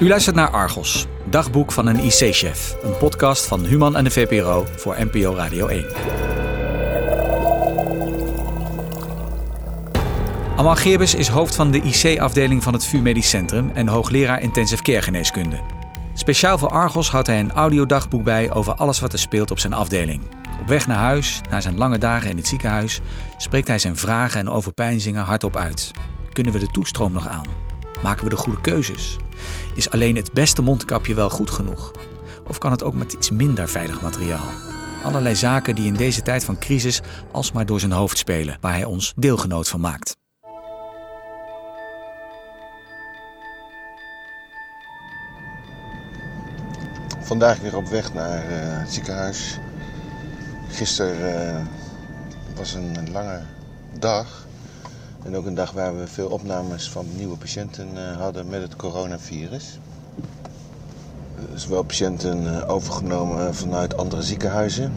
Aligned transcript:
U 0.00 0.08
luistert 0.08 0.36
naar 0.36 0.50
Argos, 0.50 1.06
dagboek 1.24 1.72
van 1.72 1.86
een 1.86 1.98
IC-chef. 1.98 2.76
Een 2.82 2.96
podcast 2.96 3.46
van 3.46 3.64
Human 3.64 3.96
en 3.96 4.04
de 4.04 4.10
VPRO 4.10 4.66
voor 4.76 4.96
NPO 4.98 5.34
Radio 5.34 5.66
1. 5.66 5.86
Amal 10.56 10.76
Geerbes 10.76 11.14
is 11.14 11.28
hoofd 11.28 11.54
van 11.54 11.70
de 11.70 11.80
IC-afdeling 11.82 12.62
van 12.62 12.72
het 12.72 12.84
VU 12.84 12.98
Medisch 12.98 13.28
Centrum 13.28 13.70
en 13.74 13.88
hoogleraar 13.88 14.40
intensive 14.40 14.82
care 14.82 15.02
geneeskunde. 15.02 15.60
Speciaal 16.14 16.58
voor 16.58 16.70
Argos 16.70 17.10
houdt 17.10 17.26
hij 17.26 17.40
een 17.40 17.52
audiodagboek 17.52 18.24
bij 18.24 18.52
over 18.52 18.74
alles 18.74 19.00
wat 19.00 19.12
er 19.12 19.18
speelt 19.18 19.50
op 19.50 19.58
zijn 19.58 19.72
afdeling. 19.72 20.22
Op 20.60 20.66
weg 20.66 20.86
naar 20.86 20.98
huis, 20.98 21.40
na 21.50 21.60
zijn 21.60 21.78
lange 21.78 21.98
dagen 21.98 22.30
in 22.30 22.36
het 22.36 22.46
ziekenhuis, 22.46 23.00
spreekt 23.36 23.68
hij 23.68 23.78
zijn 23.78 23.96
vragen 23.96 24.40
en 24.40 24.50
overpeinzingen 24.50 25.24
hardop 25.24 25.56
uit. 25.56 25.90
Kunnen 26.32 26.52
we 26.52 26.58
de 26.58 26.70
toestroom 26.70 27.12
nog 27.12 27.28
aan? 27.28 27.69
Maken 28.02 28.24
we 28.24 28.30
de 28.30 28.36
goede 28.36 28.60
keuzes? 28.60 29.16
Is 29.74 29.90
alleen 29.90 30.16
het 30.16 30.32
beste 30.32 30.62
mondkapje 30.62 31.14
wel 31.14 31.30
goed 31.30 31.50
genoeg? 31.50 31.92
Of 32.48 32.58
kan 32.58 32.70
het 32.70 32.82
ook 32.82 32.94
met 32.94 33.12
iets 33.12 33.30
minder 33.30 33.68
veilig 33.68 34.02
materiaal? 34.02 34.48
Allerlei 35.04 35.36
zaken 35.36 35.74
die 35.74 35.86
in 35.86 35.94
deze 35.94 36.22
tijd 36.22 36.44
van 36.44 36.58
crisis 36.58 37.00
alsmaar 37.32 37.66
door 37.66 37.80
zijn 37.80 37.92
hoofd 37.92 38.18
spelen, 38.18 38.56
waar 38.60 38.72
hij 38.72 38.84
ons 38.84 39.12
deelgenoot 39.16 39.68
van 39.68 39.80
maakt. 39.80 40.16
Vandaag 47.20 47.58
weer 47.58 47.76
op 47.76 47.88
weg 47.88 48.12
naar 48.14 48.50
uh, 48.50 48.78
het 48.78 48.92
ziekenhuis. 48.92 49.58
Gisteren 50.68 51.54
uh, 51.54 51.66
was 52.56 52.74
een 52.74 53.10
lange 53.10 53.42
dag. 53.98 54.46
En 55.24 55.36
ook 55.36 55.46
een 55.46 55.54
dag 55.54 55.72
waar 55.72 55.98
we 55.98 56.06
veel 56.06 56.28
opnames 56.28 56.90
van 56.90 57.06
nieuwe 57.16 57.36
patiënten 57.36 57.88
uh, 57.94 58.16
hadden 58.16 58.48
met 58.48 58.62
het 58.62 58.76
coronavirus. 58.76 59.78
Zowel 61.54 61.82
patiënten 61.82 62.68
overgenomen 62.68 63.54
vanuit 63.54 63.96
andere 63.96 64.22
ziekenhuizen. 64.22 64.92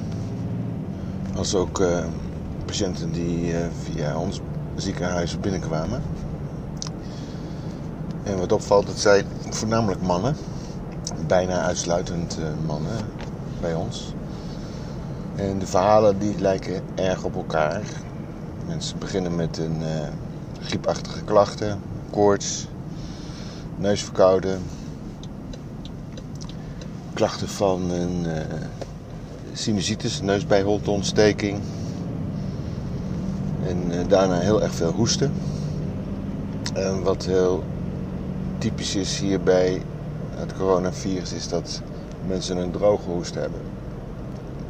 Als 1.36 1.56
ook 1.56 1.84
patiënten 2.66 3.12
die 3.12 3.54
via 3.82 4.18
ons 4.18 4.40
ziekenhuis 4.76 5.40
binnenkwamen. 5.40 6.02
En 8.24 8.38
wat 8.38 8.52
opvalt, 8.52 8.88
het 8.88 9.00
zijn 9.00 9.26
voornamelijk 9.50 10.02
mannen 10.02 10.36
bijna 11.28 11.62
uitsluitend 11.62 12.38
mannen 12.66 13.06
bij 13.62 13.74
ons. 13.74 14.14
En 15.36 15.60
de 15.60 15.68
verhalen 15.68 16.20
die 16.20 16.40
lijken 16.40 16.84
erg 16.96 17.24
op 17.24 17.36
elkaar. 17.36 17.82
Mensen 18.68 19.00
beginnen 19.00 19.36
met 19.36 19.58
een 19.58 19.82
uh, 19.82 20.08
griepachtige 20.62 21.24
klachten, 21.24 21.80
koorts, 22.10 22.68
neusverkouden, 23.78 24.62
klachten 27.14 27.48
van 27.48 27.90
een 27.92 28.26
uh, 28.26 28.34
sinusitis, 29.54 30.22
neusbijholteontsteking. 30.22 31.60
En 33.68 33.92
uh, 33.92 34.08
daarna 34.08 34.40
heel 34.40 34.62
erg 34.62 34.74
veel 34.74 34.92
hoesten. 34.92 35.32
En 36.74 37.04
wat 37.04 37.26
heel 37.26 37.64
typisch 38.58 38.96
is 38.96 39.20
hierbij 39.20 39.82
het 40.36 40.54
coronavirus 40.54 41.34
is 41.34 41.48
dat 41.48 41.82
mensen 42.28 42.58
een 42.58 42.72
droge 42.72 43.10
hoest 43.10 43.36
hebben. 43.36 43.62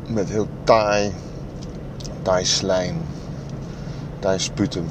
Met 0.07 0.30
heel 0.30 0.47
taai, 0.63 1.11
taai 2.22 2.45
slijm, 2.45 2.95
taai 4.23 4.39
sputum. 4.39 4.85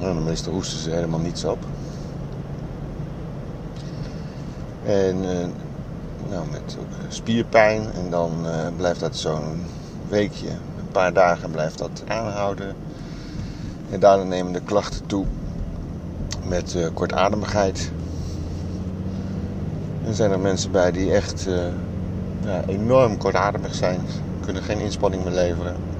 En 0.00 0.14
de 0.14 0.20
meeste 0.20 0.50
hoesten 0.50 0.78
ze 0.78 0.90
helemaal 0.90 1.18
niets 1.18 1.44
op. 1.44 1.58
En 4.84 5.16
uh, 5.16 5.46
nou, 6.30 6.46
met 6.50 6.76
ook 6.80 6.86
spierpijn. 7.08 7.92
En 7.92 8.10
dan 8.10 8.32
uh, 8.44 8.50
blijft 8.76 9.00
dat 9.00 9.16
zo'n 9.16 9.64
weekje, 10.08 10.48
een 10.48 10.88
paar 10.92 11.12
dagen 11.12 11.50
blijft 11.50 11.78
dat 11.78 12.02
aanhouden. 12.06 12.74
En 13.90 14.00
daarna 14.00 14.24
nemen 14.24 14.52
de 14.52 14.60
klachten 14.60 15.06
toe 15.06 15.24
met 16.48 16.76
kortademigheid. 16.94 17.90
En 20.04 20.14
zijn 20.14 20.30
er 20.30 20.40
mensen 20.40 20.70
bij 20.70 20.92
die 20.92 21.12
echt 21.12 21.46
ja, 22.44 22.62
enorm 22.66 23.16
kortademig 23.16 23.74
zijn. 23.74 24.00
Kunnen 24.40 24.62
geen 24.62 24.78
inspanning 24.78 25.24
meer 25.24 25.32
leveren. 25.32 25.95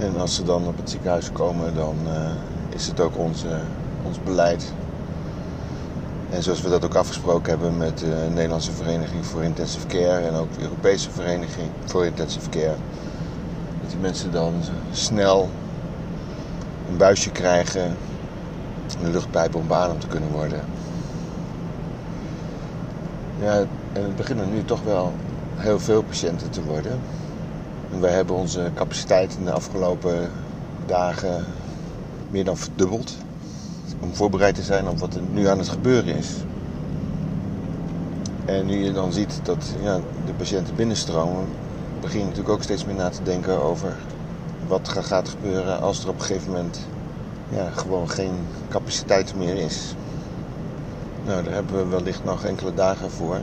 En 0.00 0.20
als 0.20 0.34
ze 0.34 0.42
dan 0.42 0.66
op 0.66 0.76
het 0.76 0.90
ziekenhuis 0.90 1.32
komen, 1.32 1.74
dan 1.74 1.96
uh, 2.06 2.30
is 2.68 2.86
het 2.86 3.00
ook 3.00 3.18
onze, 3.18 3.48
ons 4.02 4.22
beleid. 4.24 4.72
En 6.30 6.42
zoals 6.42 6.62
we 6.62 6.68
dat 6.68 6.84
ook 6.84 6.94
afgesproken 6.94 7.50
hebben 7.50 7.76
met 7.76 7.98
de 7.98 8.26
Nederlandse 8.34 8.72
Vereniging 8.72 9.26
voor 9.26 9.42
Intensive 9.42 9.86
Care 9.86 10.26
en 10.26 10.34
ook 10.34 10.54
de 10.54 10.62
Europese 10.62 11.10
Vereniging 11.10 11.68
voor 11.84 12.06
Intensive 12.06 12.48
Care. 12.48 12.74
Dat 13.80 13.90
die 13.90 13.98
mensen 13.98 14.32
dan 14.32 14.54
snel 14.92 15.48
een 16.90 16.96
buisje 16.96 17.30
krijgen, 17.30 17.96
een 19.02 19.10
luchtpijp 19.10 19.54
om 19.54 19.70
om 19.70 19.98
te 19.98 20.06
kunnen 20.06 20.30
worden. 20.30 20.60
Ja, 23.40 23.58
en 23.92 24.02
het 24.02 24.16
beginnen 24.16 24.50
nu 24.50 24.64
toch 24.64 24.82
wel 24.82 25.12
heel 25.56 25.78
veel 25.78 26.02
patiënten 26.02 26.50
te 26.50 26.62
worden. 26.62 27.00
Wij 27.98 28.12
hebben 28.12 28.36
onze 28.36 28.70
capaciteit 28.74 29.36
in 29.38 29.44
de 29.44 29.52
afgelopen 29.52 30.30
dagen 30.86 31.44
meer 32.30 32.44
dan 32.44 32.56
verdubbeld. 32.56 33.16
Om 34.00 34.14
voorbereid 34.14 34.54
te 34.54 34.62
zijn 34.62 34.88
op 34.88 34.98
wat 34.98 35.14
er 35.14 35.20
nu 35.32 35.46
aan 35.46 35.58
het 35.58 35.68
gebeuren 35.68 36.16
is. 36.16 36.28
En 38.44 38.66
nu 38.66 38.84
je 38.84 38.92
dan 38.92 39.12
ziet 39.12 39.40
dat 39.42 39.74
ja, 39.82 40.00
de 40.26 40.32
patiënten 40.32 40.74
binnenstromen, 40.74 41.44
begin 42.00 42.18
je 42.18 42.24
natuurlijk 42.24 42.54
ook 42.54 42.62
steeds 42.62 42.84
meer 42.84 42.94
na 42.94 43.08
te 43.08 43.22
denken 43.22 43.62
over 43.62 43.96
wat 44.66 44.88
gaat 44.88 45.28
gebeuren 45.28 45.80
als 45.80 46.02
er 46.02 46.08
op 46.08 46.18
een 46.18 46.24
gegeven 46.24 46.52
moment 46.52 46.78
ja, 47.48 47.70
gewoon 47.70 48.10
geen 48.10 48.32
capaciteit 48.68 49.34
meer 49.36 49.56
is. 49.56 49.94
Nou, 51.26 51.42
daar 51.42 51.52
hebben 51.52 51.76
we 51.76 51.96
wellicht 51.96 52.24
nog 52.24 52.44
enkele 52.44 52.74
dagen 52.74 53.10
voor. 53.10 53.38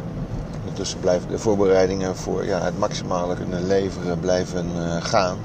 Ondertussen 0.67 1.00
blijven 1.00 1.29
de 1.29 1.39
voorbereidingen 1.39 2.16
voor 2.16 2.45
ja, 2.45 2.61
het 2.61 2.79
maximale 2.79 3.35
kunnen 3.35 3.67
leveren 3.67 4.19
blijven 4.19 4.66
uh, 4.75 4.95
gaan. 5.00 5.38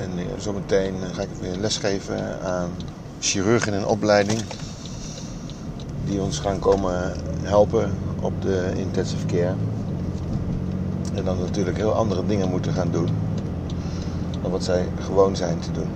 En 0.00 0.10
uh, 0.18 0.24
zometeen 0.38 0.94
ga 1.12 1.22
ik 1.22 1.28
weer 1.40 1.56
lesgeven 1.56 2.42
aan 2.42 2.70
chirurgen 3.18 3.72
in 3.72 3.86
opleiding. 3.86 4.40
Die 6.04 6.20
ons 6.20 6.38
gaan 6.38 6.58
komen 6.58 7.16
helpen 7.42 7.92
op 8.20 8.42
de 8.42 8.72
intensive 8.76 9.26
care. 9.26 9.54
En 11.14 11.24
dan 11.24 11.38
natuurlijk 11.38 11.76
heel 11.76 11.92
andere 11.94 12.26
dingen 12.26 12.48
moeten 12.48 12.72
gaan 12.72 12.90
doen. 12.90 13.08
Dan 14.42 14.50
wat 14.50 14.64
zij 14.64 14.88
gewoon 15.00 15.36
zijn 15.36 15.58
te 15.58 15.72
doen. 15.72 15.88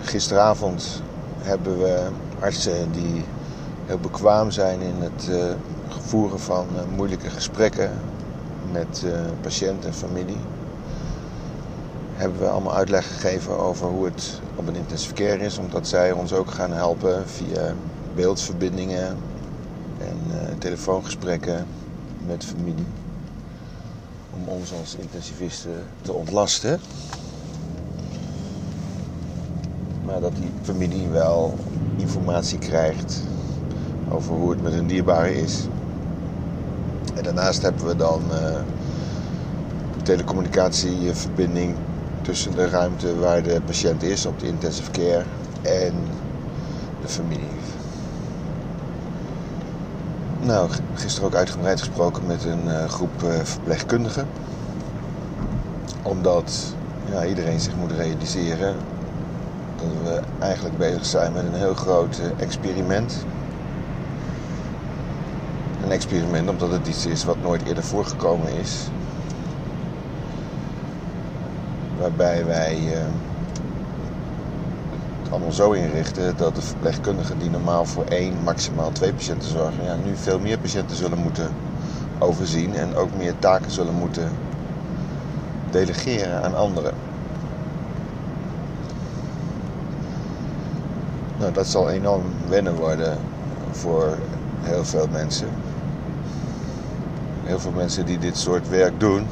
Gisteravond 0.00 1.02
hebben 1.46 1.78
we 1.78 2.08
artsen 2.40 2.92
die 2.92 3.24
heel 3.86 3.98
bekwaam 3.98 4.50
zijn 4.50 4.80
in 4.80 4.94
het 4.98 5.28
uh, 5.30 5.52
voeren 5.88 6.40
van 6.40 6.66
uh, 6.74 6.96
moeilijke 6.96 7.30
gesprekken 7.30 7.90
met 8.72 9.02
uh, 9.04 9.12
patiënt 9.40 9.84
en 9.84 9.94
familie. 9.94 10.40
Hebben 12.14 12.38
we 12.40 12.48
allemaal 12.48 12.74
uitleg 12.74 13.06
gegeven 13.06 13.58
over 13.58 13.86
hoe 13.86 14.04
het 14.04 14.40
op 14.54 14.68
een 14.68 14.74
intensive 14.74 15.14
care 15.14 15.38
is, 15.38 15.58
omdat 15.58 15.88
zij 15.88 16.12
ons 16.12 16.32
ook 16.32 16.50
gaan 16.50 16.72
helpen 16.72 17.28
via 17.28 17.74
beeldverbindingen 18.14 19.16
en 19.98 20.18
telefoongesprekken 20.58 21.66
met 22.26 22.44
familie. 22.44 22.86
Om 24.34 24.48
ons 24.48 24.72
als 24.72 24.94
intensivisten 24.94 25.84
te 26.02 26.12
ontlasten. 26.12 26.80
Maar 30.06 30.20
dat 30.20 30.36
die 30.36 30.50
familie 30.62 31.08
wel 31.08 31.54
informatie 31.96 32.58
krijgt 32.58 33.22
over 34.08 34.34
hoe 34.34 34.50
het 34.50 34.62
met 34.62 34.72
hun 34.72 34.86
dierbare 34.86 35.42
is. 35.42 35.66
En 37.14 37.22
daarnaast 37.22 37.62
hebben 37.62 37.86
we 37.86 37.96
dan 37.96 38.22
uh, 38.30 38.60
telecommunicatieverbinding 40.02 41.74
tussen 42.22 42.54
de 42.54 42.68
ruimte 42.68 43.18
waar 43.18 43.42
de 43.42 43.60
patiënt 43.64 44.02
is 44.02 44.26
op 44.26 44.38
de 44.38 44.46
intensive 44.46 44.90
care 44.90 45.24
en 45.62 45.94
de 47.00 47.08
familie. 47.08 47.44
Nou, 50.40 50.70
gisteren 50.94 51.28
ook 51.28 51.34
uitgebreid 51.34 51.78
gesproken 51.78 52.26
met 52.26 52.44
een 52.44 52.64
uh, 52.64 52.84
groep 52.84 53.22
uh, 53.24 53.30
verpleegkundigen. 53.42 54.26
Omdat 56.02 56.74
ja, 57.10 57.24
iedereen 57.24 57.60
zich 57.60 57.76
moet 57.76 57.92
realiseren 57.92 58.74
dat 59.76 59.88
we 60.02 60.20
eigenlijk 60.38 60.78
bezig 60.78 61.04
zijn 61.04 61.32
met 61.32 61.44
een 61.44 61.54
heel 61.54 61.74
groot 61.74 62.20
experiment. 62.36 63.24
Een 65.84 65.90
experiment 65.90 66.48
omdat 66.48 66.70
het 66.70 66.86
iets 66.86 67.06
is 67.06 67.24
wat 67.24 67.42
nooit 67.42 67.62
eerder 67.66 67.84
voorgekomen 67.84 68.52
is. 68.52 68.88
Waarbij 72.00 72.44
wij 72.44 72.78
uh, 72.78 72.98
allemaal 75.30 75.52
zo 75.52 75.72
inrichten 75.72 76.36
dat 76.36 76.54
de 76.54 76.62
verpleegkundigen 76.62 77.38
die 77.38 77.50
normaal 77.50 77.84
voor 77.84 78.04
één, 78.04 78.34
maximaal 78.44 78.92
twee 78.92 79.12
patiënten 79.12 79.48
zorgen, 79.48 79.84
ja, 79.84 79.96
nu 80.04 80.16
veel 80.16 80.38
meer 80.38 80.58
patiënten 80.58 80.96
zullen 80.96 81.18
moeten 81.18 81.50
overzien 82.18 82.74
en 82.74 82.96
ook 82.96 83.14
meer 83.16 83.34
taken 83.38 83.70
zullen 83.70 83.94
moeten 83.94 84.28
delegeren 85.70 86.42
aan 86.42 86.54
anderen. 86.54 87.05
Nou, 91.38 91.52
dat 91.52 91.66
zal 91.66 91.90
enorm 91.90 92.22
wennen 92.48 92.74
worden 92.74 93.18
voor 93.70 94.18
heel 94.62 94.84
veel 94.84 95.06
mensen. 95.12 95.48
Heel 97.44 97.58
veel 97.58 97.70
mensen 97.70 98.06
die 98.06 98.18
dit 98.18 98.36
soort 98.36 98.68
werk 98.68 99.00
doen 99.00 99.26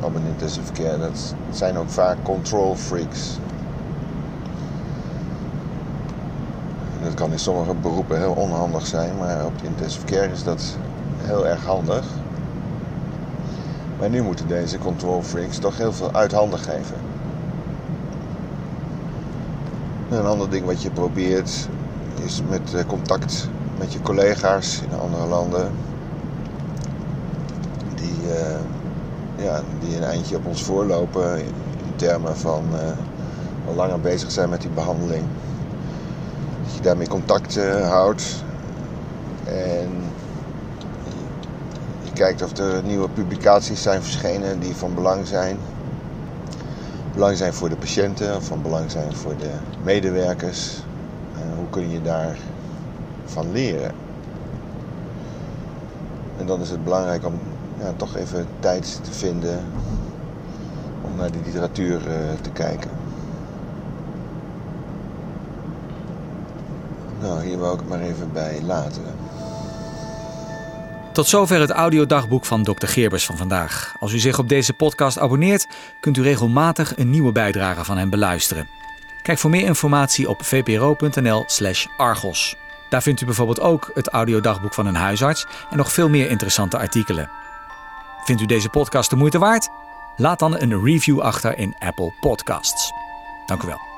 op 0.00 0.14
een 0.14 0.26
intensive 0.26 0.72
care, 0.72 0.98
dat 0.98 1.34
zijn 1.50 1.78
ook 1.78 1.88
vaak 1.88 2.16
control 2.22 2.74
freaks. 2.74 3.38
Dat 7.02 7.14
kan 7.14 7.32
in 7.32 7.38
sommige 7.38 7.74
beroepen 7.74 8.18
heel 8.18 8.32
onhandig 8.32 8.86
zijn, 8.86 9.18
maar 9.18 9.46
op 9.46 9.58
de 9.60 9.66
intensive 9.66 10.04
care 10.04 10.32
is 10.32 10.42
dat 10.42 10.76
heel 11.22 11.46
erg 11.46 11.64
handig. 11.64 12.04
Maar 13.98 14.10
nu 14.10 14.22
moeten 14.22 14.48
deze 14.48 14.78
control 14.78 15.22
freaks 15.22 15.58
toch 15.58 15.76
heel 15.76 15.92
veel 15.92 16.12
uit 16.12 16.32
handen 16.32 16.58
geven. 16.58 17.09
Een 20.10 20.26
ander 20.26 20.50
ding 20.50 20.66
wat 20.66 20.82
je 20.82 20.90
probeert 20.90 21.68
is 22.24 22.42
met 22.48 22.74
eh, 22.74 22.84
contact 22.86 23.48
met 23.78 23.92
je 23.92 24.00
collega's 24.00 24.80
in 24.90 24.98
andere 24.98 25.26
landen. 25.26 25.72
Die, 27.94 28.16
uh, 28.26 29.44
ja, 29.44 29.62
die 29.80 29.96
een 29.96 30.04
eindje 30.04 30.36
op 30.36 30.46
ons 30.46 30.62
voorlopen 30.62 31.38
in 31.38 31.52
termen 31.96 32.36
van 32.36 32.64
uh, 32.72 33.76
langer 33.76 34.00
bezig 34.00 34.30
zijn 34.30 34.48
met 34.48 34.60
die 34.60 34.70
behandeling. 34.70 35.24
Dat 36.64 36.74
je 36.74 36.80
daarmee 36.80 37.08
contact 37.08 37.58
houdt. 37.82 38.44
En 39.44 39.88
je 42.02 42.12
kijkt 42.12 42.42
of 42.42 42.56
er 42.56 42.82
nieuwe 42.82 43.08
publicaties 43.08 43.82
zijn 43.82 44.02
verschenen 44.02 44.60
die 44.60 44.76
van 44.76 44.94
belang 44.94 45.26
zijn 45.26 45.58
belang 47.20 47.38
zijn 47.38 47.54
voor 47.54 47.68
de 47.68 47.76
patiënten 47.76 48.42
van 48.42 48.62
belang 48.62 48.90
zijn 48.90 49.14
voor 49.14 49.36
de 49.36 49.50
medewerkers. 49.82 50.82
Hoe 51.56 51.68
kun 51.70 51.90
je 51.90 52.02
daarvan 52.02 53.52
leren? 53.52 53.92
En 56.38 56.46
dan 56.46 56.60
is 56.60 56.70
het 56.70 56.84
belangrijk 56.84 57.26
om 57.26 57.34
ja, 57.78 57.92
toch 57.96 58.16
even 58.16 58.46
tijd 58.60 59.00
te 59.02 59.12
vinden 59.12 59.64
om 61.02 61.16
naar 61.16 61.30
die 61.30 61.42
literatuur 61.44 61.96
uh, 61.96 62.14
te 62.40 62.50
kijken. 62.50 62.90
Nou, 67.20 67.44
hier 67.44 67.58
wil 67.58 67.72
ik 67.72 67.78
het 67.80 67.88
maar 67.88 68.00
even 68.00 68.32
bij 68.32 68.62
laten. 68.62 69.04
Tot 71.12 71.26
zover 71.26 71.60
het 71.60 71.70
audiodagboek 71.70 72.44
van 72.44 72.62
Dr. 72.62 72.86
Geerbers 72.86 73.24
van 73.24 73.36
vandaag. 73.36 73.94
Als 73.98 74.12
u 74.12 74.18
zich 74.18 74.38
op 74.38 74.48
deze 74.48 74.72
podcast 74.72 75.18
abonneert, 75.18 75.66
kunt 76.00 76.16
u 76.16 76.22
regelmatig 76.22 76.96
een 76.96 77.10
nieuwe 77.10 77.32
bijdrage 77.32 77.84
van 77.84 77.96
hem 77.98 78.10
beluisteren. 78.10 78.68
Kijk 79.22 79.38
voor 79.38 79.50
meer 79.50 79.64
informatie 79.64 80.28
op 80.28 80.44
vpro.nl/slash 80.44 81.86
argos. 81.96 82.56
Daar 82.90 83.02
vindt 83.02 83.20
u 83.20 83.24
bijvoorbeeld 83.24 83.60
ook 83.60 83.90
het 83.94 84.08
audiodagboek 84.08 84.74
van 84.74 84.86
een 84.86 84.94
huisarts 84.94 85.46
en 85.70 85.76
nog 85.76 85.92
veel 85.92 86.08
meer 86.08 86.30
interessante 86.30 86.78
artikelen. 86.78 87.30
Vindt 88.24 88.42
u 88.42 88.46
deze 88.46 88.68
podcast 88.68 89.10
de 89.10 89.16
moeite 89.16 89.38
waard? 89.38 89.68
Laat 90.16 90.38
dan 90.38 90.60
een 90.60 90.84
review 90.84 91.20
achter 91.20 91.58
in 91.58 91.74
Apple 91.78 92.12
Podcasts. 92.20 92.92
Dank 93.46 93.62
u 93.62 93.66
wel. 93.66 93.89